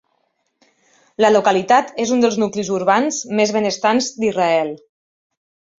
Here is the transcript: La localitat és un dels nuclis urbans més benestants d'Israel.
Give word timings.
La 1.25 1.31
localitat 1.33 1.93
és 2.05 2.15
un 2.17 2.25
dels 2.25 2.41
nuclis 2.45 2.73
urbans 2.81 3.21
més 3.41 3.55
benestants 3.61 4.13
d'Israel. 4.21 4.79